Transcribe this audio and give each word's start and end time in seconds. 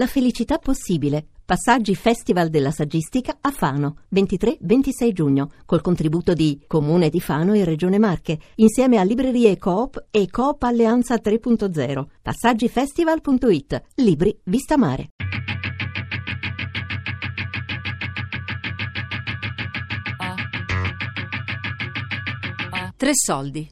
La 0.00 0.06
felicità 0.06 0.56
possibile. 0.56 1.26
Passaggi 1.44 1.94
Festival 1.94 2.48
della 2.48 2.70
Saggistica 2.70 3.36
a 3.38 3.50
Fano, 3.50 3.98
23-26 4.14 5.12
giugno, 5.12 5.50
col 5.66 5.82
contributo 5.82 6.32
di 6.32 6.58
Comune 6.66 7.10
di 7.10 7.20
Fano 7.20 7.52
e 7.52 7.64
Regione 7.64 7.98
Marche, 7.98 8.38
insieme 8.54 8.96
a 8.96 9.02
Librerie 9.02 9.58
Coop 9.58 10.06
e 10.10 10.30
Coop 10.30 10.62
Alleanza 10.62 11.16
3.0. 11.16 12.06
Passaggifestival.it. 12.22 13.82
Libri 13.96 14.40
Vista 14.44 14.78
Mare. 14.78 15.08
Tre 22.96 23.10
soldi. 23.12 23.70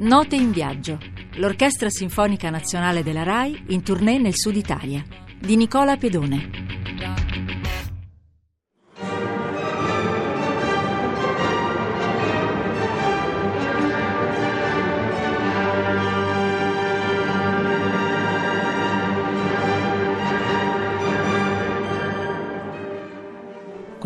Note 0.00 0.36
in 0.36 0.50
viaggio. 0.50 1.15
L'Orchestra 1.38 1.90
Sinfonica 1.90 2.48
Nazionale 2.48 3.02
della 3.02 3.22
RAI 3.22 3.64
in 3.68 3.82
tournée 3.82 4.18
nel 4.18 4.32
Sud 4.34 4.56
Italia. 4.56 5.04
Di 5.38 5.54
Nicola 5.56 5.98
Pedone. 5.98 6.65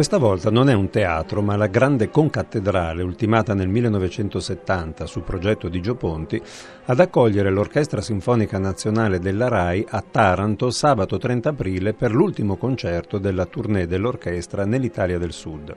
Questa 0.00 0.16
volta 0.16 0.50
non 0.50 0.70
è 0.70 0.72
un 0.72 0.88
teatro, 0.88 1.42
ma 1.42 1.56
la 1.56 1.66
grande 1.66 2.09
concattedrale, 2.09 3.02
ultimata 3.02 3.52
nel 3.52 3.68
1970 3.68 5.04
su 5.04 5.23
progetto 5.23 5.68
di 5.68 5.82
Gio 5.82 5.95
Ponti, 5.95 6.40
ad 6.86 7.00
accogliere 7.00 7.50
l'Orchestra 7.50 8.00
Sinfonica 8.00 8.59
Nazionale 8.59 9.18
della 9.18 9.48
RAI 9.48 9.84
a 9.86 10.02
Taranto 10.10 10.70
sabato 10.70 11.18
30 11.18 11.50
aprile 11.50 11.92
per 11.92 12.12
l'ultimo 12.12 12.56
concerto 12.56 13.18
della 13.18 13.45
tournée 13.45 13.87
dell'orchestra 13.87 14.65
nell'Italia 14.65 15.18
del 15.18 15.32
Sud. 15.32 15.76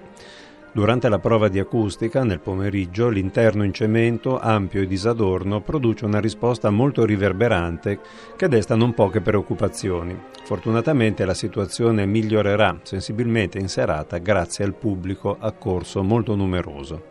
Durante 0.76 1.08
la 1.08 1.20
prova 1.20 1.50
di 1.50 1.60
acustica, 1.60 2.24
nel 2.24 2.40
pomeriggio, 2.40 3.10
l'interno 3.10 3.64
in 3.64 3.74
cemento, 3.74 4.40
ampio 4.40 4.82
e 4.82 4.88
disadorno, 4.88 5.62
produce 5.62 6.04
una 6.06 6.20
risposta 6.20 6.72
molto 6.72 7.06
riverberante 7.06 8.00
che 8.36 8.48
desta 8.48 8.76
non 8.76 8.96
poche 8.96 9.22
preoccupazioni. 9.22 10.20
Fortunatamente 10.44 11.26
la 11.26 11.36
situazione 11.36 12.08
migliorerà 12.08 12.80
sensibilmente 12.82 13.60
in 13.60 13.70
serata 13.70 14.18
grazie 14.18 14.66
al 14.66 14.74
pubblico 14.74 15.38
accorso 15.40 16.02
molto 16.02 16.34
numeroso. 16.34 17.04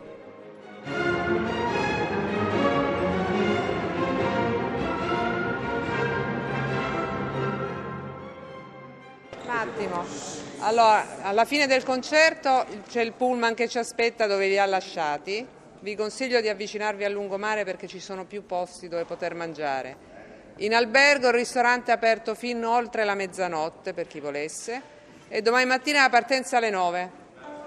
Un 9.41 9.49
attimo. 9.49 10.42
Allora, 10.65 11.21
alla 11.23 11.43
fine 11.43 11.67
del 11.67 11.83
concerto 11.83 12.65
c'è 12.87 13.01
il 13.01 13.11
pullman 13.11 13.53
che 13.53 13.67
ci 13.67 13.79
aspetta 13.79 14.27
dove 14.27 14.47
li 14.47 14.57
ha 14.57 14.65
lasciati. 14.65 15.45
Vi 15.81 15.93
consiglio 15.93 16.39
di 16.39 16.47
avvicinarvi 16.47 17.03
a 17.03 17.09
lungomare 17.09 17.65
perché 17.65 17.85
ci 17.85 17.99
sono 17.99 18.23
più 18.23 18.45
posti 18.45 18.87
dove 18.87 19.03
poter 19.03 19.35
mangiare. 19.35 20.11
In 20.57 20.73
albergo 20.73 21.27
il 21.27 21.33
ristorante 21.33 21.91
è 21.91 21.93
aperto 21.93 22.33
fino 22.33 22.73
oltre 22.73 23.03
la 23.03 23.13
mezzanotte 23.13 23.93
per 23.93 24.07
chi 24.07 24.21
volesse 24.21 24.81
e 25.27 25.41
domani 25.41 25.65
mattina 25.65 26.03
la 26.03 26.09
partenza 26.09 26.57
alle 26.57 26.69
9. 26.69 27.11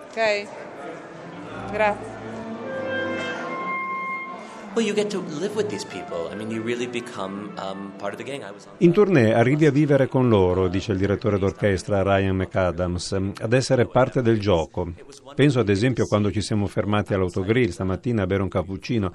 Ok? 0.09 0.47
Grazie. 1.71 2.16
In 8.79 8.93
tournée 8.93 9.33
arrivi 9.33 9.65
a 9.65 9.71
vivere 9.71 10.07
con 10.07 10.29
loro, 10.29 10.69
dice 10.69 10.93
il 10.93 10.99
direttore 10.99 11.39
d'orchestra 11.39 12.03
Ryan 12.03 12.37
McAdams, 12.37 13.13
ad 13.41 13.55
essere 13.55 13.87
parte 13.87 14.21
del 14.21 14.39
gioco. 14.39 14.93
Penso 15.35 15.61
ad 15.61 15.71
esempio 15.71 16.07
quando 16.07 16.31
ci 16.31 16.43
siamo 16.43 16.67
fermati 16.67 17.15
all'autogrill 17.15 17.71
stamattina 17.71 18.25
a 18.25 18.27
bere 18.27 18.43
un 18.43 18.51
cappuccino. 18.51 19.13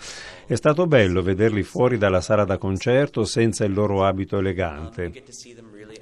È 0.47 0.56
stato 0.56 0.88
bello 0.88 1.22
vederli 1.22 1.62
fuori 1.62 2.00
dalla 2.00 2.22
sala 2.22 2.44
da 2.44 2.57
concerto 2.57 3.24
senza 3.24 3.63
il 3.63 3.74
loro 3.74 4.03
abito 4.03 4.40
elegante. 4.40 5.12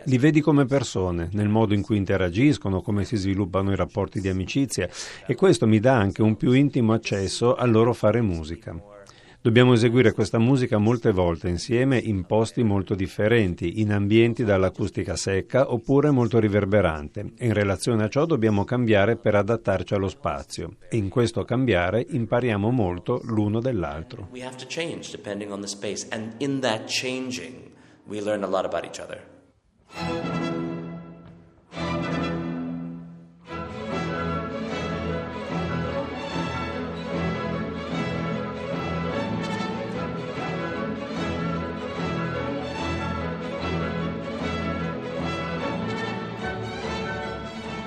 Li 0.05 0.17
vedi 0.17 0.39
come 0.39 0.67
persone, 0.67 1.27
nel 1.33 1.49
modo 1.49 1.73
in 1.73 1.81
cui 1.81 1.97
interagiscono, 1.97 2.81
come 2.81 3.03
si 3.03 3.17
sviluppano 3.17 3.73
i 3.73 3.75
rapporti 3.75 4.21
di 4.21 4.29
amicizia 4.29 4.87
e 5.27 5.35
questo 5.35 5.67
mi 5.67 5.81
dà 5.81 5.97
anche 5.97 6.21
un 6.21 6.37
più 6.37 6.53
intimo 6.53 6.93
accesso 6.93 7.55
al 7.55 7.71
loro 7.71 7.91
fare 7.91 8.21
musica. 8.21 8.98
Dobbiamo 9.41 9.71
eseguire 9.71 10.11
questa 10.11 10.37
musica 10.37 10.79
molte 10.79 11.13
volte 11.13 11.47
insieme 11.47 11.97
in 11.97 12.25
posti 12.25 12.61
molto 12.61 12.93
differenti, 12.93 13.79
in 13.79 13.93
ambienti 13.93 14.43
dall'acustica 14.43 15.15
secca 15.15 15.71
oppure 15.71 16.11
molto 16.11 16.39
riverberante 16.39 17.35
in 17.37 17.53
relazione 17.53 18.03
a 18.03 18.09
ciò 18.09 18.25
dobbiamo 18.25 18.65
cambiare 18.65 19.15
per 19.15 19.35
adattarci 19.35 19.93
allo 19.93 20.09
spazio 20.09 20.75
e 20.89 20.97
in 20.97 21.07
questo 21.07 21.45
cambiare 21.45 22.05
impariamo 22.05 22.69
molto 22.69 23.21
l'uno 23.23 23.61
dell'altro. 23.61 24.27
We 24.31 24.43
have 24.43 24.57
to 24.57 24.65
change 24.67 25.09
depending 25.09 25.53
on 25.53 25.61
the 25.61 25.67
space 25.67 26.05
and 26.09 26.33
in 26.39 26.59
that 26.59 26.89
changing 26.89 27.71
we 28.07 28.21
learn 28.21 28.43
a 28.43 28.47
lot 28.47 28.65
about 28.65 28.83
each 28.83 28.99
other. 28.99 30.38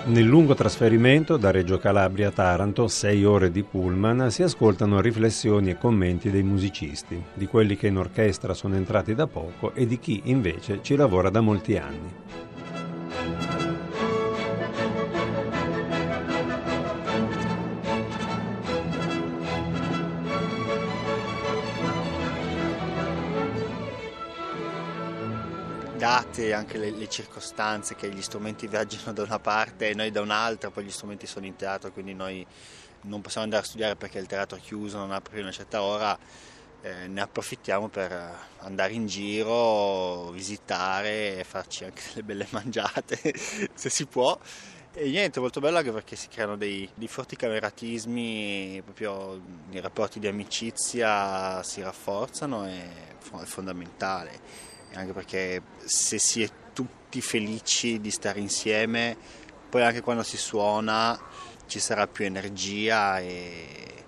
Nel 0.04 0.24
lungo 0.24 0.54
trasferimento 0.54 1.36
da 1.36 1.52
Reggio 1.52 1.78
Calabria 1.78 2.28
a 2.28 2.32
Taranto, 2.32 2.88
sei 2.88 3.24
ore 3.24 3.52
di 3.52 3.62
pullman, 3.62 4.32
si 4.32 4.42
ascoltano 4.42 5.00
riflessioni 5.00 5.70
e 5.70 5.78
commenti 5.78 6.28
dei 6.28 6.42
musicisti, 6.42 7.22
di 7.32 7.46
quelli 7.46 7.76
che 7.76 7.86
in 7.86 7.98
orchestra 7.98 8.52
sono 8.52 8.74
entrati 8.74 9.14
da 9.14 9.28
poco 9.28 9.72
e 9.74 9.86
di 9.86 10.00
chi 10.00 10.22
invece 10.24 10.80
ci 10.82 10.96
lavora 10.96 11.30
da 11.30 11.40
molti 11.40 11.76
anni. 11.76 12.51
Date 26.32 26.54
anche 26.54 26.78
le, 26.78 26.90
le, 26.90 27.08
circostanze 27.10 27.94
che 27.94 28.08
gli 28.08 28.22
strumenti 28.22 28.66
viaggiano 28.66 29.12
da 29.12 29.22
una 29.22 29.38
parte 29.38 29.90
e 29.90 29.94
noi 29.94 30.10
da 30.10 30.22
un'altra, 30.22 30.70
poi 30.70 30.84
gli 30.84 30.90
strumenti 30.90 31.26
sono 31.26 31.44
in 31.44 31.56
teatro, 31.56 31.92
quindi 31.92 32.14
noi 32.14 32.44
non 33.02 33.20
possiamo 33.20 33.44
andare 33.44 33.62
a 33.62 33.66
studiare 33.66 33.96
perché 33.96 34.18
il 34.18 34.26
teatro 34.26 34.56
è 34.56 34.60
chiuso, 34.60 34.96
non 34.96 35.12
apre 35.12 35.42
una 35.42 35.50
certa 35.50 35.82
ora, 35.82 36.18
eh, 36.80 37.06
ne 37.06 37.20
approfittiamo 37.20 37.88
per 37.88 38.34
andare 38.60 38.94
in 38.94 39.06
giro, 39.06 40.30
visitare 40.30 41.38
e 41.38 41.44
farci 41.44 41.84
anche 41.84 42.00
delle 42.08 42.22
belle 42.22 42.46
mangiate 42.52 43.34
se 43.74 43.90
si 43.90 44.06
può. 44.06 44.38
E 44.94 45.08
niente, 45.08 45.38
molto 45.40 45.60
bello 45.60 45.78
anche 45.78 45.92
perché 45.92 46.16
si 46.16 46.28
creano 46.28 46.56
dei, 46.56 46.88
dei 46.94 47.08
forti 47.08 47.36
cameratismi, 47.36 48.80
proprio 48.84 49.40
i 49.70 49.80
rapporti 49.80 50.18
di 50.18 50.28
amicizia 50.28 51.62
si 51.62 51.82
rafforzano 51.82 52.66
e 52.66 53.10
è 53.18 53.44
fondamentale 53.44 54.71
anche 54.94 55.12
perché 55.12 55.62
se 55.84 56.18
si 56.18 56.42
è 56.42 56.48
tutti 56.72 57.20
felici 57.20 58.00
di 58.00 58.10
stare 58.10 58.40
insieme, 58.40 59.16
poi 59.68 59.82
anche 59.82 60.00
quando 60.00 60.22
si 60.22 60.36
suona 60.36 61.18
ci 61.66 61.78
sarà 61.78 62.06
più 62.06 62.24
energia 62.24 63.18
e 63.20 64.04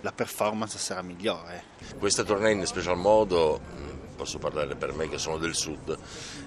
la 0.00 0.12
performance 0.12 0.78
sarà 0.78 1.02
migliore. 1.02 1.64
Questa 1.98 2.22
tournée 2.22 2.52
in 2.52 2.66
special 2.66 2.96
modo, 2.96 3.60
posso 4.16 4.38
parlare 4.38 4.74
per 4.76 4.92
me 4.92 5.08
che 5.08 5.18
sono 5.18 5.38
del 5.38 5.54
sud, 5.54 5.96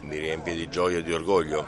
mi 0.02 0.17
riempie 0.17 0.56
di 0.56 0.67
gioia 0.67 0.97
e 0.97 1.03
di 1.03 1.14
orgoglio 1.14 1.67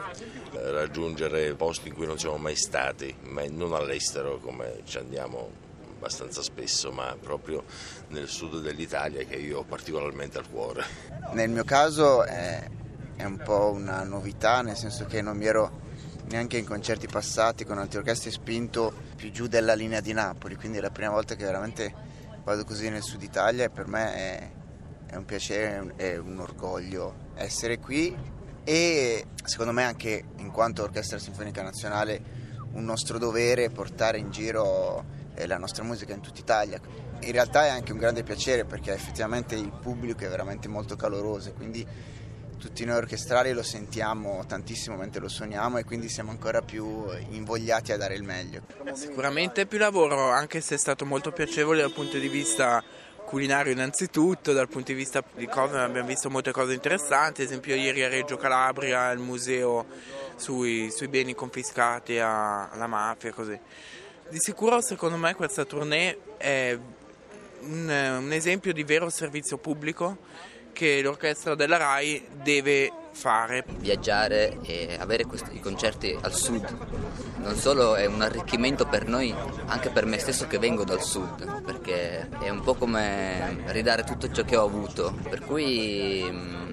eh, 0.51 0.71
raggiungere 0.71 1.53
posti 1.53 1.89
in 1.89 1.93
cui 1.93 2.05
non 2.05 2.17
siamo 2.17 2.37
mai 2.37 2.55
stati, 2.55 3.15
ma 3.23 3.43
non 3.49 3.73
all'estero 3.73 4.39
come 4.39 4.81
ci 4.85 4.97
andiamo 4.97 5.65
abbastanza 6.07 6.41
spesso, 6.41 6.91
ma 6.91 7.15
proprio 7.19 7.63
nel 8.07 8.27
sud 8.27 8.61
dell'Italia 8.61 9.25
che 9.25 9.35
io 9.35 9.59
ho 9.59 9.63
particolarmente 9.63 10.37
al 10.37 10.49
cuore. 10.49 10.83
Nel 11.33 11.49
mio 11.49 11.65
caso 11.65 12.23
è, 12.23 12.65
è 13.15 13.23
un 13.25 13.37
po' 13.43 13.71
una 13.71 14.03
novità, 14.03 14.61
nel 14.61 14.77
senso 14.77 15.05
che 15.05 15.21
non 15.21 15.37
mi 15.37 15.45
ero 15.45 15.85
neanche 16.29 16.57
in 16.57 16.65
concerti 16.65 17.07
passati 17.07 17.65
con 17.65 17.77
altre 17.77 17.99
orchestre 17.99 18.31
spinto 18.31 18.93
più 19.15 19.31
giù 19.31 19.47
della 19.47 19.73
linea 19.73 19.99
di 19.99 20.13
Napoli, 20.13 20.55
quindi 20.55 20.77
è 20.77 20.81
la 20.81 20.89
prima 20.89 21.11
volta 21.11 21.35
che 21.35 21.43
veramente 21.43 21.93
vado 22.43 22.63
così 22.63 22.89
nel 22.89 23.03
sud 23.03 23.21
Italia 23.21 23.65
e 23.65 23.69
per 23.69 23.87
me 23.87 24.13
è, 24.13 24.51
è 25.11 25.15
un 25.15 25.25
piacere 25.25 25.93
e 25.97 26.17
un 26.17 26.39
orgoglio 26.39 27.25
essere 27.35 27.79
qui 27.79 28.15
e 28.63 29.25
secondo 29.43 29.71
me 29.73 29.83
anche 29.83 30.23
in 30.37 30.51
quanto 30.51 30.83
Orchestra 30.83 31.19
Sinfonica 31.19 31.61
Nazionale 31.61 32.45
un 32.73 32.83
nostro 32.83 33.17
dovere 33.17 33.69
portare 33.69 34.17
in 34.17 34.31
giro 34.31 35.03
la 35.45 35.57
nostra 35.57 35.83
musica 35.83 36.13
in 36.13 36.21
tutta 36.21 36.39
Italia. 36.39 36.79
In 37.19 37.31
realtà 37.31 37.65
è 37.65 37.69
anche 37.69 37.91
un 37.91 37.97
grande 37.97 38.23
piacere 38.23 38.65
perché 38.65 38.93
effettivamente 38.93 39.55
il 39.55 39.71
pubblico 39.71 40.25
è 40.25 40.29
veramente 40.29 40.67
molto 40.67 40.95
caloroso, 40.95 41.53
quindi 41.53 41.85
tutti 42.57 42.85
noi 42.85 42.97
orchestrali 42.97 43.53
lo 43.53 43.61
sentiamo 43.61 44.43
tantissimo 44.47 44.95
mentre 44.95 45.21
lo 45.21 45.29
suoniamo 45.29 45.77
e 45.77 45.83
quindi 45.83 46.09
siamo 46.09 46.31
ancora 46.31 46.61
più 46.61 47.05
invogliati 47.29 47.91
a 47.91 47.97
dare 47.97 48.15
il 48.15 48.23
meglio. 48.23 48.63
Sicuramente 48.93 49.67
più 49.67 49.77
lavoro, 49.77 50.29
anche 50.31 50.59
se 50.61 50.75
è 50.75 50.77
stato 50.77 51.05
molto 51.05 51.31
piacevole 51.31 51.81
dal 51.81 51.93
punto 51.93 52.17
di 52.17 52.27
vista 52.27 52.83
culinario 53.27 53.73
innanzitutto, 53.73 54.53
dal 54.53 54.69
punto 54.69 54.93
di 54.93 54.97
vista 54.97 55.21
di 55.35 55.47
cover 55.47 55.81
abbiamo 55.81 56.07
visto 56.07 56.29
molte 56.29 56.51
cose 56.51 56.73
interessanti, 56.73 57.41
ad 57.41 57.47
esempio 57.47 57.75
ieri 57.75 58.03
a 58.03 58.07
Reggio 58.07 58.37
Calabria 58.37 59.07
al 59.07 59.19
museo 59.19 59.85
sui, 60.35 60.89
sui 60.91 61.09
beni 61.09 61.35
confiscati 61.35 62.17
alla 62.19 62.87
mafia, 62.87 63.33
così. 63.33 63.59
Di 64.29 64.39
sicuro 64.39 64.81
secondo 64.81 65.17
me 65.17 65.35
questa 65.35 65.63
tournée 65.63 66.17
è 66.37 66.77
un, 67.61 68.17
un 68.19 68.31
esempio 68.31 68.73
di 68.73 68.83
vero 68.83 69.09
servizio 69.09 69.57
pubblico 69.57 70.17
che 70.73 71.01
l'orchestra 71.01 71.55
della 71.55 71.77
RAI 71.77 72.27
deve 72.43 72.91
fare. 73.11 73.63
Viaggiare 73.77 74.57
e 74.63 74.97
avere 74.99 75.25
questi, 75.25 75.59
concerti 75.59 76.17
al 76.21 76.33
sud 76.33 77.25
non 77.47 77.55
solo 77.55 77.95
è 77.95 78.05
un 78.05 78.21
arricchimento 78.21 78.85
per 78.85 79.07
noi, 79.07 79.33
anche 79.67 79.89
per 79.89 80.05
me 80.05 80.19
stesso 80.19 80.47
che 80.47 80.59
vengo 80.59 80.83
dal 80.83 81.01
sud, 81.01 81.61
perché 81.63 82.27
è 82.39 82.49
un 82.49 82.59
po' 82.59 82.73
come 82.73 83.63
ridare 83.67 84.03
tutto 84.03 84.29
ciò 84.29 84.43
che 84.43 84.57
ho 84.57 84.65
avuto, 84.65 85.17
per 85.29 85.39
cui 85.39 86.27
mm, 86.29 86.71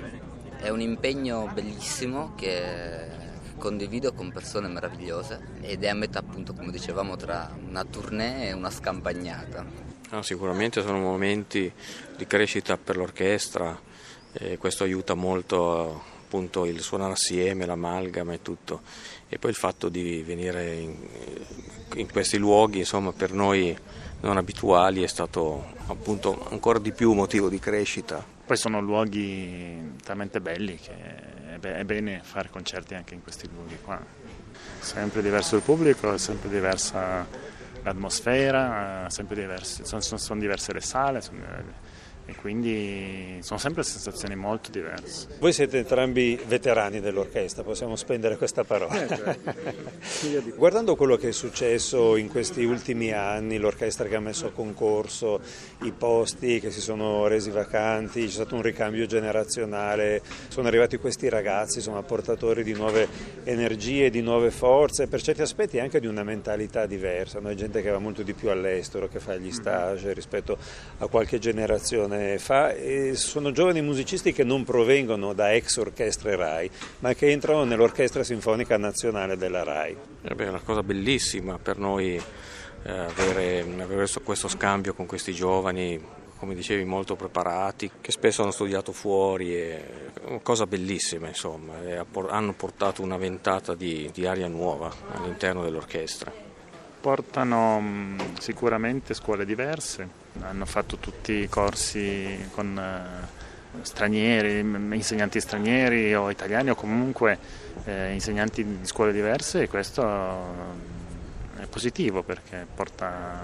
è 0.56 0.68
un 0.70 0.80
impegno 0.80 1.48
bellissimo 1.54 2.34
che 2.34 3.13
condivido 3.56 4.12
con 4.12 4.32
persone 4.32 4.68
meravigliose 4.68 5.40
ed 5.60 5.84
è 5.84 5.88
a 5.88 5.94
metà 5.94 6.20
appunto 6.20 6.52
come 6.52 6.70
dicevamo 6.70 7.16
tra 7.16 7.54
una 7.66 7.84
tournée 7.84 8.48
e 8.48 8.52
una 8.52 8.70
scampagnata. 8.70 9.64
No, 10.10 10.22
sicuramente 10.22 10.82
sono 10.82 10.98
momenti 10.98 11.72
di 12.16 12.26
crescita 12.26 12.76
per 12.76 12.96
l'orchestra, 12.96 13.78
e 14.32 14.58
questo 14.58 14.84
aiuta 14.84 15.14
molto 15.14 16.02
appunto 16.24 16.64
il 16.64 16.80
suonare 16.80 17.12
assieme, 17.12 17.64
l'amalgama 17.64 18.32
e 18.32 18.42
tutto. 18.42 18.82
E 19.28 19.38
poi 19.38 19.50
il 19.50 19.56
fatto 19.56 19.88
di 19.88 20.22
venire 20.22 20.74
in, 20.74 20.96
in 21.94 22.10
questi 22.10 22.38
luoghi, 22.38 22.78
insomma, 22.78 23.12
per 23.12 23.32
noi 23.32 23.76
non 24.20 24.36
abituali 24.36 25.02
è 25.02 25.06
stato 25.06 25.64
appunto 25.86 26.46
ancora 26.50 26.78
di 26.78 26.92
più 26.92 27.12
motivo 27.12 27.48
di 27.48 27.58
crescita. 27.58 28.33
Poi 28.46 28.56
sono 28.56 28.80
luoghi 28.80 29.94
talmente 30.02 30.40
belli 30.40 30.76
che 30.76 31.58
è 31.60 31.84
bene 31.84 32.20
fare 32.22 32.50
concerti 32.50 32.94
anche 32.94 33.14
in 33.14 33.22
questi 33.22 33.48
luoghi 33.50 33.78
qua. 33.80 33.98
Sempre 34.80 35.22
diverso 35.22 35.56
il 35.56 35.62
pubblico, 35.62 36.18
sempre 36.18 36.50
diversa 36.50 37.26
l'atmosfera, 37.82 39.06
sempre 39.08 39.36
diversi, 39.36 39.84
sono, 39.84 40.00
sono 40.00 40.40
diverse 40.40 40.72
le 40.72 40.80
sale. 40.80 41.20
Sono, 41.22 41.38
e 42.26 42.34
quindi 42.36 43.38
sono 43.40 43.58
sempre 43.58 43.82
sensazioni 43.82 44.34
molto 44.34 44.70
diverse. 44.70 45.28
Voi 45.38 45.52
siete 45.52 45.78
entrambi 45.78 46.40
veterani 46.46 47.00
dell'orchestra, 47.00 47.62
possiamo 47.62 47.96
spendere 47.96 48.36
questa 48.36 48.64
parola. 48.64 49.02
Eh, 49.04 49.08
certo. 50.00 50.54
Guardando 50.56 50.96
quello 50.96 51.16
che 51.16 51.28
è 51.28 51.32
successo 51.32 52.16
in 52.16 52.28
questi 52.28 52.64
ultimi 52.64 53.12
anni, 53.12 53.58
l'orchestra 53.58 54.08
che 54.08 54.16
ha 54.16 54.20
messo 54.20 54.46
a 54.46 54.52
concorso, 54.52 55.40
i 55.82 55.92
posti 55.92 56.60
che 56.60 56.70
si 56.70 56.80
sono 56.80 57.26
resi 57.26 57.50
vacanti, 57.50 58.24
c'è 58.24 58.30
stato 58.30 58.54
un 58.54 58.62
ricambio 58.62 59.04
generazionale, 59.04 60.22
sono 60.48 60.68
arrivati 60.68 60.96
questi 60.96 61.28
ragazzi, 61.28 61.78
insomma, 61.78 62.02
portatori 62.02 62.62
di 62.62 62.72
nuove 62.72 63.06
energie, 63.44 64.08
di 64.08 64.22
nuove 64.22 64.50
forze, 64.50 65.08
per 65.08 65.20
certi 65.20 65.42
aspetti 65.42 65.78
anche 65.78 66.00
di 66.00 66.06
una 66.06 66.22
mentalità 66.22 66.86
diversa, 66.86 67.38
no? 67.38 67.54
gente 67.54 67.82
che 67.82 67.90
va 67.90 67.98
molto 67.98 68.22
di 68.22 68.32
più 68.32 68.48
all'estero, 68.48 69.08
che 69.08 69.20
fa 69.20 69.36
gli 69.36 69.48
mm. 69.48 69.50
stage 69.50 70.12
rispetto 70.14 70.56
a 70.98 71.06
qualche 71.06 71.38
generazione 71.38 72.13
generazione 72.14 72.38
fa 72.38 72.72
e 72.72 73.14
sono 73.14 73.50
giovani 73.52 73.82
musicisti 73.82 74.32
che 74.32 74.44
non 74.44 74.64
provengono 74.64 75.32
da 75.32 75.52
ex 75.52 75.76
orchestre 75.76 76.36
RAI, 76.36 76.70
ma 77.00 77.14
che 77.14 77.30
entrano 77.30 77.64
nell'Orchestra 77.64 78.22
Sinfonica 78.22 78.76
Nazionale 78.76 79.36
della 79.36 79.62
RAI. 79.62 79.96
Eh 80.22 80.34
beh, 80.34 80.46
è 80.46 80.48
una 80.48 80.60
cosa 80.60 80.82
bellissima 80.82 81.58
per 81.58 81.78
noi 81.78 82.14
eh, 82.14 82.90
avere, 82.90 83.60
avere 83.80 84.06
questo 84.22 84.48
scambio 84.48 84.94
con 84.94 85.06
questi 85.06 85.32
giovani 85.32 86.22
come 86.36 86.56
dicevi, 86.56 86.84
molto 86.84 87.16
preparati, 87.16 87.90
che 88.02 88.12
spesso 88.12 88.42
hanno 88.42 88.50
studiato 88.50 88.92
fuori, 88.92 89.54
è 89.54 89.82
una 90.26 90.40
cosa 90.42 90.66
bellissima, 90.66 91.28
insomma, 91.28 91.72
hanno 92.28 92.52
portato 92.52 93.00
una 93.00 93.16
ventata 93.16 93.74
di, 93.74 94.10
di 94.12 94.26
aria 94.26 94.48
nuova 94.48 94.92
all'interno 95.12 95.62
dell'orchestra. 95.62 96.30
Portano 97.00 97.80
mm, 97.80 98.18
sicuramente 98.40 99.14
scuole 99.14 99.46
diverse, 99.46 100.23
hanno 100.40 100.64
fatto 100.66 100.96
tutti 100.96 101.32
i 101.32 101.48
corsi 101.48 102.48
con 102.52 102.78
eh, 102.78 103.82
stranieri, 103.82 104.58
insegnanti 104.94 105.40
stranieri 105.40 106.14
o 106.14 106.30
italiani 106.30 106.70
o 106.70 106.74
comunque 106.74 107.38
eh, 107.84 108.12
insegnanti 108.12 108.64
di 108.64 108.86
scuole 108.86 109.12
diverse 109.12 109.62
e 109.62 109.68
questo 109.68 110.02
è 111.56 111.66
positivo 111.66 112.22
perché 112.22 112.66
porta 112.72 113.42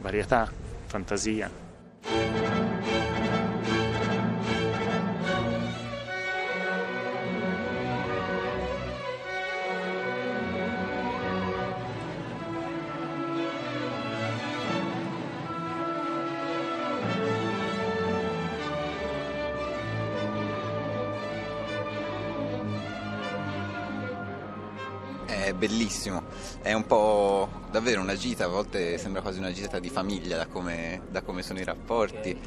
varietà, 0.00 0.50
fantasia. 0.86 2.49
È 25.30 25.52
bellissimo, 25.52 26.24
è 26.60 26.72
un 26.72 26.86
po' 26.86 27.48
davvero 27.70 28.00
una 28.00 28.16
gita, 28.16 28.44
a 28.44 28.48
volte 28.48 28.98
sembra 28.98 29.22
quasi 29.22 29.38
una 29.38 29.52
gita 29.52 29.78
di 29.78 29.88
famiglia 29.88 30.36
da 30.36 30.46
come, 30.46 31.02
da 31.10 31.22
come 31.22 31.42
sono 31.42 31.58
i 31.60 31.64
rapporti, 31.64 32.38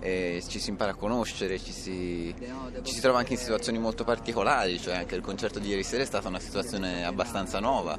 e 0.00 0.42
ci 0.46 0.58
si 0.58 0.70
impara 0.70 0.92
a 0.92 0.94
conoscere, 0.94 1.58
ci 1.58 1.72
si, 1.72 2.34
ci 2.82 2.92
si 2.92 3.00
trova 3.00 3.18
anche 3.18 3.32
in 3.32 3.38
situazioni 3.38 3.78
molto 3.78 4.04
particolari, 4.04 4.78
cioè 4.78 4.96
anche 4.96 5.14
il 5.14 5.22
concerto 5.22 5.58
di 5.58 5.68
ieri 5.68 5.82
sera 5.82 6.02
è 6.02 6.06
stata 6.06 6.28
una 6.28 6.40
situazione 6.40 7.06
abbastanza 7.06 7.60
nuova, 7.60 7.98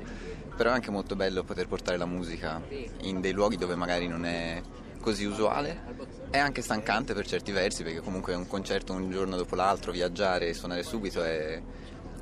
però 0.56 0.70
è 0.70 0.74
anche 0.74 0.92
molto 0.92 1.16
bello 1.16 1.44
poter 1.44 1.68
portare 1.68 1.98
la 1.98 2.06
musica 2.06 2.62
in 3.02 3.22
dei 3.22 3.32
luoghi 3.32 3.58
dove 3.58 3.76
magari 3.76 4.08
non 4.08 4.26
è 4.26 4.62
così 5.02 5.26
usuale. 5.26 5.94
È 6.30 6.38
anche 6.38 6.62
stancante 6.62 7.14
per 7.14 7.28
certi 7.28 7.52
versi 7.52 7.84
perché 7.84 8.02
comunque 8.02 8.34
un 8.34 8.48
concerto 8.48 8.94
un 8.94 9.10
giorno 9.12 9.36
dopo 9.38 9.56
l'altro, 9.56 9.92
viaggiare 9.92 10.48
e 10.48 10.54
suonare 10.54 10.84
subito 10.84 11.24
è, 11.24 11.62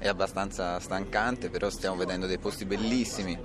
è 0.03 0.09
abbastanza 0.09 0.81
stancante, 0.81 1.49
però 1.49 1.69
stiamo 1.69 1.95
vedendo 1.95 2.27
dei 2.27 2.37
posti 2.37 2.65
bellissimi, 2.65 3.39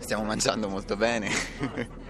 stiamo 0.00 0.24
mangiando 0.24 0.68
molto 0.68 0.96
bene. 0.96 1.30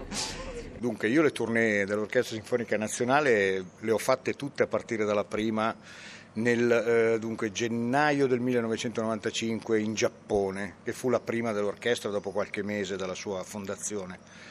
Dunque, 0.79 1.07
io 1.07 1.21
le 1.21 1.31
tournée 1.31 1.85
dell'Orchestra 1.85 2.35
Sinfonica 2.35 2.77
Nazionale 2.77 3.63
le 3.77 3.91
ho 3.91 3.99
fatte 3.99 4.33
tutte 4.33 4.63
a 4.63 4.67
partire 4.67 5.05
dalla 5.05 5.23
prima 5.23 5.75
nel 6.33 6.71
eh, 6.71 7.19
dunque, 7.19 7.51
gennaio 7.51 8.25
del 8.25 8.39
1995 8.39 9.79
in 9.79 9.93
Giappone, 9.93 10.77
che 10.83 10.91
fu 10.91 11.09
la 11.09 11.19
prima 11.19 11.51
dell'orchestra 11.51 12.09
dopo 12.09 12.31
qualche 12.31 12.63
mese 12.63 12.95
dalla 12.95 13.13
sua 13.13 13.43
fondazione 13.43 14.48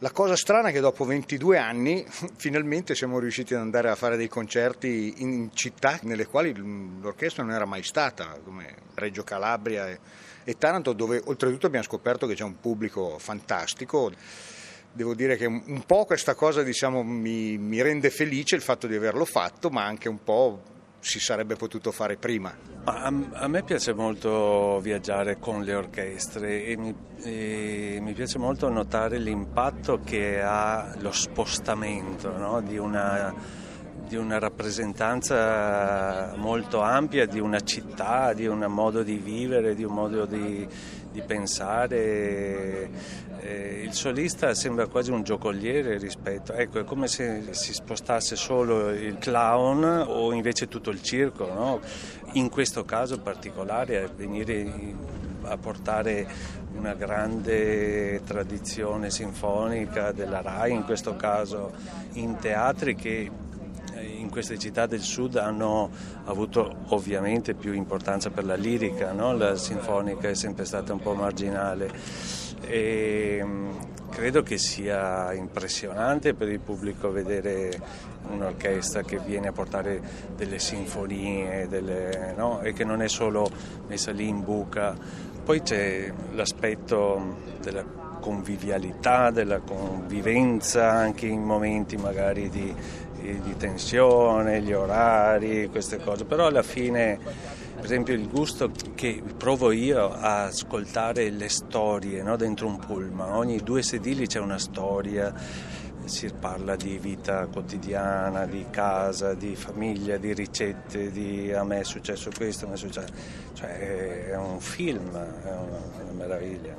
la 0.00 0.12
cosa 0.12 0.36
strana 0.36 0.68
è 0.68 0.72
che 0.72 0.78
dopo 0.78 1.04
22 1.04 1.58
anni 1.58 2.06
finalmente 2.36 2.94
siamo 2.94 3.18
riusciti 3.18 3.54
ad 3.54 3.60
andare 3.60 3.90
a 3.90 3.96
fare 3.96 4.16
dei 4.16 4.28
concerti 4.28 5.14
in 5.18 5.50
città 5.54 5.98
nelle 6.02 6.26
quali 6.26 6.54
l'orchestra 6.54 7.42
non 7.42 7.52
era 7.52 7.64
mai 7.64 7.82
stata, 7.82 8.38
come 8.44 8.74
Reggio 8.94 9.24
Calabria 9.24 9.88
e, 10.44 10.56
Taranto, 10.56 10.92
dove 10.92 11.20
oltretutto 11.24 11.66
abbiamo 11.66 11.84
scoperto 11.84 12.26
che 12.26 12.34
c'è 12.34 12.44
un 12.44 12.60
pubblico 12.60 13.18
fantastico. 13.18 14.12
Devo 14.92 15.14
dire 15.14 15.36
che 15.36 15.46
un 15.46 15.82
po' 15.84 16.04
questa 16.04 16.34
cosa 16.34 16.62
diciamo, 16.62 17.02
mi, 17.02 17.58
mi 17.58 17.82
rende 17.82 18.10
felice 18.10 18.54
il 18.54 18.62
fatto 18.62 18.86
di 18.86 18.94
averlo 18.94 19.24
fatto, 19.24 19.68
ma 19.68 19.84
anche 19.84 20.08
un 20.08 20.22
po' 20.22 20.62
si 21.00 21.20
sarebbe 21.20 21.56
potuto 21.56 21.92
fare 21.92 22.16
prima? 22.16 22.54
A, 22.84 23.12
a, 23.32 23.48
me 23.48 23.62
piace 23.62 23.92
molto 23.92 24.80
viaggiare 24.80 25.38
con 25.38 25.62
le 25.62 25.74
orchestre 25.74 26.64
e 26.64 26.76
mi, 26.76 26.94
e 27.22 27.98
mi 28.00 28.12
piace 28.12 28.38
molto 28.38 28.68
notare 28.68 29.18
l'impatto 29.18 30.00
che 30.04 30.40
ha 30.40 30.94
lo 30.98 31.12
spostamento 31.12 32.36
no? 32.36 32.60
di, 32.60 32.78
una, 32.78 33.34
di, 34.08 34.16
una, 34.16 34.38
rappresentanza 34.38 36.34
molto 36.36 36.80
ampia 36.80 37.26
di 37.26 37.38
una 37.38 37.60
città, 37.60 38.32
di 38.32 38.46
un 38.46 38.64
modo 38.68 39.02
di 39.02 39.16
vivere, 39.16 39.74
di 39.74 39.84
un 39.84 39.92
modo 39.92 40.24
di, 40.24 40.66
di 41.12 41.22
pensare. 41.22 42.90
Eh, 43.40 43.82
il 43.84 43.92
solista 43.92 44.54
sembra 44.54 44.88
quasi 44.88 45.10
un 45.10 45.22
giocoliere 45.22 45.98
rispetto, 45.98 46.52
ecco, 46.52 46.80
è 46.80 46.84
come 46.84 47.06
se 47.06 47.48
si 47.50 47.72
spostasse 47.72 48.34
solo 48.34 48.90
il 48.90 49.18
clown 49.18 50.04
o 50.06 50.32
invece 50.32 50.66
tutto 50.66 50.90
il 50.90 51.00
circo, 51.02 51.46
no? 51.46 51.80
in 52.32 52.48
questo 52.48 52.84
caso 52.84 53.20
particolare 53.20 54.10
venire 54.14 54.96
a 55.42 55.56
portare 55.56 56.26
una 56.76 56.94
grande 56.94 58.22
tradizione 58.24 59.10
sinfonica 59.10 60.12
della 60.12 60.40
RAI, 60.40 60.72
in 60.72 60.84
questo 60.84 61.16
caso 61.16 61.72
in 62.14 62.36
teatri 62.38 62.94
che 62.94 63.30
in 64.00 64.30
queste 64.30 64.58
città 64.58 64.86
del 64.86 65.00
sud 65.00 65.36
hanno 65.36 65.90
avuto 66.24 66.84
ovviamente 66.88 67.54
più 67.54 67.72
importanza 67.72 68.30
per 68.30 68.44
la 68.44 68.54
lirica, 68.54 69.12
no? 69.12 69.36
la 69.36 69.56
sinfonica 69.56 70.28
è 70.28 70.34
sempre 70.34 70.64
stata 70.64 70.92
un 70.92 71.00
po' 71.00 71.14
marginale 71.14 71.90
e 72.60 73.40
mm, 73.42 73.70
credo 74.10 74.42
che 74.42 74.58
sia 74.58 75.32
impressionante 75.32 76.34
per 76.34 76.48
il 76.48 76.60
pubblico 76.60 77.10
vedere 77.10 77.70
un'orchestra 78.30 79.02
che 79.02 79.18
viene 79.18 79.48
a 79.48 79.52
portare 79.52 80.00
delle 80.36 80.58
sinfonie 80.58 81.66
delle, 81.68 82.34
no? 82.36 82.60
e 82.60 82.72
che 82.72 82.84
non 82.84 83.02
è 83.02 83.08
solo 83.08 83.50
messa 83.86 84.10
lì 84.10 84.28
in 84.28 84.42
buca. 84.42 84.96
Poi 85.44 85.62
c'è 85.62 86.12
l'aspetto 86.32 87.36
della 87.62 87.82
convivialità, 88.20 89.30
della 89.30 89.60
convivenza 89.60 90.90
anche 90.90 91.26
in 91.26 91.42
momenti 91.42 91.96
magari 91.96 92.50
di, 92.50 92.74
di 93.42 93.56
tensione, 93.56 94.62
gli 94.62 94.72
orari, 94.72 95.68
queste 95.68 95.98
cose, 95.98 96.24
però 96.24 96.46
alla 96.46 96.62
fine 96.62 97.18
per 97.78 97.84
esempio 97.84 98.14
il 98.14 98.28
gusto 98.28 98.72
che 98.96 99.22
provo 99.36 99.70
io 99.70 100.12
a 100.12 100.46
ascoltare 100.46 101.30
le 101.30 101.48
storie 101.48 102.24
no? 102.24 102.36
dentro 102.36 102.66
un 102.66 102.78
pullman, 102.78 103.32
ogni 103.32 103.58
due 103.58 103.82
sedili 103.82 104.26
c'è 104.26 104.40
una 104.40 104.58
storia, 104.58 105.32
si 106.04 106.28
parla 106.38 106.74
di 106.74 106.98
vita 106.98 107.46
quotidiana, 107.46 108.46
di 108.46 108.66
casa, 108.70 109.34
di 109.34 109.54
famiglia, 109.54 110.16
di 110.16 110.32
ricette, 110.32 111.12
di 111.12 111.52
a 111.52 111.62
me 111.62 111.80
è 111.80 111.84
successo 111.84 112.30
questo, 112.34 112.64
a 112.64 112.68
me 112.68 112.74
è 112.74 112.78
successo... 112.78 113.12
cioè 113.52 114.26
è 114.26 114.36
un 114.36 114.58
film, 114.58 115.16
è 115.16 115.50
una, 115.50 115.80
una 116.02 116.12
meraviglia. 116.12 116.74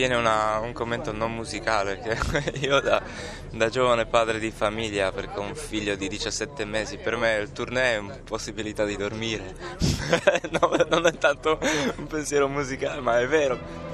Viene 0.00 0.14
una, 0.14 0.58
un 0.60 0.72
commento 0.72 1.12
non 1.12 1.34
musicale, 1.34 1.96
perché 1.96 2.56
io 2.64 2.80
da, 2.80 3.02
da, 3.50 3.68
giovane 3.68 4.06
padre 4.06 4.38
di 4.38 4.50
famiglia, 4.50 5.12
perché 5.12 5.38
ho 5.38 5.42
un 5.42 5.54
figlio 5.54 5.94
di 5.94 6.08
17 6.08 6.64
mesi, 6.64 6.96
per 6.96 7.16
me 7.16 7.36
il 7.36 7.52
tournée 7.52 7.96
è 7.96 7.98
un'impossibilità 7.98 8.86
di 8.86 8.96
dormire, 8.96 9.54
no, 10.58 10.74
non 10.88 11.04
è 11.04 11.12
tanto 11.18 11.58
un 11.96 12.06
pensiero 12.06 12.48
musicale, 12.48 13.00
ma 13.02 13.20
è 13.20 13.26
vero. 13.26 13.89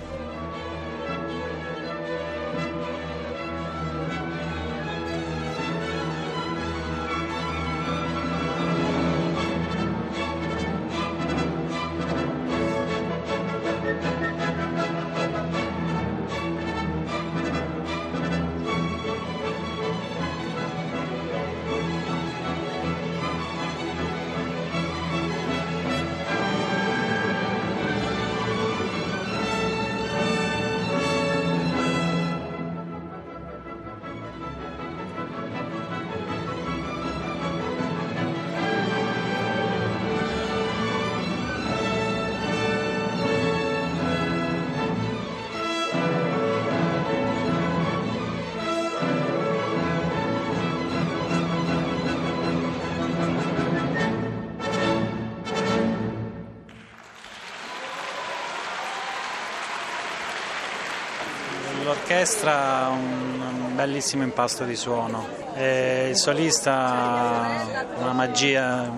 L'orchestra 62.09 62.85
ha 62.85 62.89
un 62.91 63.75
bellissimo 63.75 64.23
impasto 64.23 64.63
di 64.63 64.77
suono, 64.77 65.27
e 65.57 66.11
il 66.11 66.17
solista 66.17 67.65
una 67.97 68.13
magia, 68.13 68.89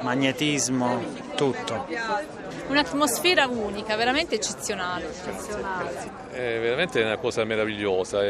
magnetismo, 0.00 1.02
tutto. 1.34 1.88
Un'atmosfera 2.68 3.48
unica, 3.48 3.96
veramente 3.96 4.36
eccezionale. 4.36 5.10
È 6.30 6.60
veramente 6.60 7.02
una 7.02 7.16
cosa 7.16 7.42
meravigliosa, 7.42 8.20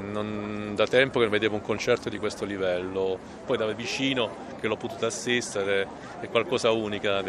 non, 0.00 0.72
da 0.74 0.88
tempo 0.88 1.18
che 1.18 1.26
non 1.26 1.32
vedevo 1.32 1.54
un 1.54 1.62
concerto 1.62 2.08
di 2.08 2.18
questo 2.18 2.44
livello, 2.44 3.16
poi 3.46 3.56
da 3.56 3.66
vicino 3.66 4.54
che 4.58 4.66
l'ho 4.66 4.76
potuto 4.76 5.06
assistere 5.06 5.86
è 6.18 6.28
qualcosa 6.28 6.72
unica 6.72 7.22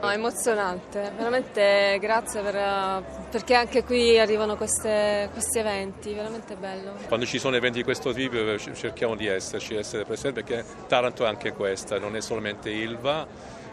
No, 0.00 0.10
emozionante, 0.10 1.10
veramente 1.16 1.98
grazie 2.00 2.40
per, 2.40 3.02
perché 3.30 3.54
anche 3.54 3.82
qui 3.82 4.16
arrivano 4.16 4.56
queste, 4.56 5.28
questi 5.32 5.58
eventi, 5.58 6.14
veramente 6.14 6.54
bello. 6.54 6.92
Quando 7.08 7.26
ci 7.26 7.40
sono 7.40 7.56
eventi 7.56 7.78
di 7.78 7.84
questo 7.84 8.12
tipo 8.12 8.36
cerchiamo 8.58 9.16
di 9.16 9.26
esserci, 9.26 9.74
essere 9.74 10.04
presenti 10.04 10.44
perché 10.44 10.64
Taranto 10.86 11.24
è 11.24 11.28
anche 11.28 11.52
questa, 11.52 11.98
non 11.98 12.14
è 12.14 12.20
solamente 12.20 12.70
Ilva, 12.70 13.26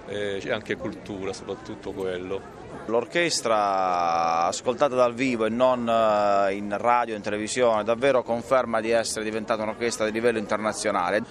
eh, 0.07 0.37
c'è 0.41 0.51
anche 0.51 0.75
cultura, 0.77 1.31
soprattutto 1.31 1.91
quello. 1.91 2.64
L'orchestra 2.87 4.45
ascoltata 4.45 4.95
dal 4.95 5.13
vivo 5.13 5.45
e 5.45 5.49
non 5.49 5.87
eh, 5.87 6.53
in 6.53 6.75
radio 6.77 7.13
e 7.13 7.17
in 7.17 7.23
televisione 7.23 7.83
davvero 7.83 8.23
conferma 8.23 8.79
di 8.79 8.91
essere 8.91 9.23
diventata 9.23 9.63
un'orchestra 9.63 10.05
di 10.05 10.11
livello 10.11 10.37
internazionale, 10.37 11.17
eh, 11.17 11.23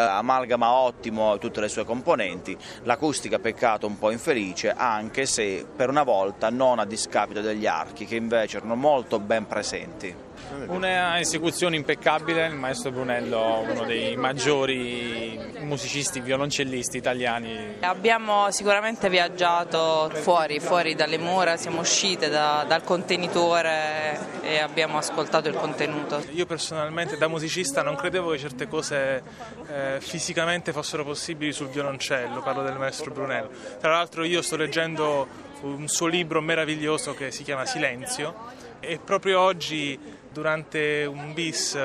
amalgama 0.00 0.72
ottimo 0.72 1.38
tutte 1.38 1.60
le 1.60 1.68
sue 1.68 1.84
componenti, 1.84 2.56
l'acustica 2.84 3.38
peccato 3.38 3.86
un 3.86 3.98
po' 3.98 4.10
infelice 4.10 4.70
anche 4.70 5.26
se 5.26 5.66
per 5.76 5.90
una 5.90 6.02
volta 6.02 6.50
non 6.50 6.78
a 6.78 6.86
discapito 6.86 7.40
degli 7.40 7.66
archi 7.66 8.06
che 8.06 8.16
invece 8.16 8.56
erano 8.56 8.74
molto 8.74 9.20
ben 9.20 9.46
presenti. 9.46 10.32
Una 10.66 11.18
esecuzione 11.18 11.76
impeccabile, 11.76 12.46
il 12.46 12.54
maestro 12.54 12.90
Brunello, 12.90 13.64
uno 13.68 13.84
dei 13.84 14.16
maggiori 14.16 15.38
musicisti 15.60 16.20
violoncellisti 16.20 16.96
italiani. 16.96 17.76
Abbiamo 17.80 18.50
sicuramente 18.50 19.08
viaggiato 19.08 20.10
fuori, 20.12 20.60
fuori 20.60 20.94
dalle 20.94 21.18
mura, 21.18 21.56
siamo 21.56 21.80
uscite 21.80 22.28
da, 22.28 22.64
dal 22.66 22.82
contenitore 22.82 24.18
e 24.42 24.58
abbiamo 24.58 24.98
ascoltato 24.98 25.48
il 25.48 25.54
contenuto. 25.54 26.22
Io 26.32 26.46
personalmente 26.46 27.16
da 27.16 27.28
musicista 27.28 27.82
non 27.82 27.96
credevo 27.96 28.30
che 28.30 28.38
certe 28.38 28.68
cose 28.68 29.22
eh, 29.66 29.96
fisicamente 30.00 30.72
fossero 30.72 31.04
possibili 31.04 31.52
sul 31.52 31.68
violoncello, 31.68 32.42
parlo 32.42 32.62
del 32.62 32.76
maestro 32.76 33.12
Brunello. 33.12 33.50
Tra 33.80 33.92
l'altro 33.92 34.24
io 34.24 34.42
sto 34.42 34.56
leggendo 34.56 35.26
un 35.62 35.88
suo 35.88 36.06
libro 36.06 36.40
meraviglioso 36.40 37.14
che 37.14 37.30
si 37.30 37.42
chiama 37.42 37.64
Silenzio 37.64 38.52
e 38.80 38.98
proprio 39.02 39.40
oggi 39.40 39.98
durante 40.34 41.06
un 41.08 41.32
bis 41.32 41.78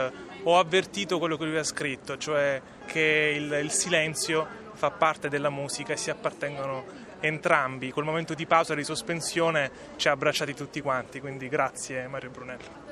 ho 0.44 0.58
avvertito 0.58 1.20
quello 1.20 1.38
che 1.38 1.46
lui 1.46 1.58
ha 1.58 1.63
scritto, 1.63 2.18
cioè 2.18 2.60
che 2.86 3.34
il, 3.36 3.60
il 3.63 3.72
silenzio 3.72 4.46
fa 4.74 4.89
parte 4.89 5.29
della 5.29 5.50
musica 5.50 5.94
e 5.94 5.98
si 5.98 6.10
appartengono 6.10 7.08
entrambi. 7.20 7.91
Quel 7.91 8.06
momento 8.06 8.34
di 8.34 8.46
pausa, 8.46 8.74
di 8.74 8.84
sospensione 8.84 9.70
ci 9.98 10.08
ha 10.08 10.12
abbracciati 10.12 10.53
tutti 10.53 10.82
quanti, 10.82 11.20
quindi 11.20 11.48
grazie 11.48 12.08
Mario 12.08 12.29
Brunello. 12.32 12.88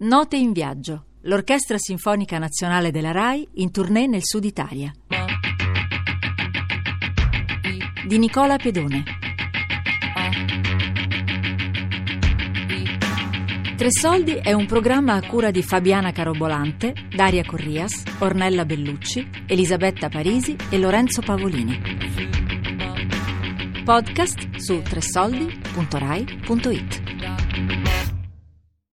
Note 0.00 0.36
in 0.36 0.52
viaggio. 0.52 1.06
L'Orchestra 1.22 1.76
Sinfonica 1.76 2.38
Nazionale 2.38 2.92
della 2.92 3.10
RAI 3.10 3.48
in 3.54 3.72
tournée 3.72 4.06
nel 4.06 4.20
Sud 4.22 4.44
Italia. 4.44 4.92
Di 8.06 8.16
Nicola 8.16 8.56
Pedone. 8.58 9.02
Tre 13.76 13.88
Soldi 13.90 14.34
è 14.34 14.52
un 14.52 14.66
programma 14.66 15.14
a 15.14 15.26
cura 15.26 15.50
di 15.50 15.64
Fabiana 15.64 16.12
Carobolante, 16.12 16.94
Daria 17.12 17.44
Corrias, 17.44 18.04
Ornella 18.20 18.64
Bellucci, 18.64 19.28
Elisabetta 19.46 20.08
Parisi 20.08 20.54
e 20.70 20.78
Lorenzo 20.78 21.22
Pavolini. 21.22 21.76
Podcast 23.82 24.58
su 24.58 24.80
tresoldi.rai.it. 24.80 26.97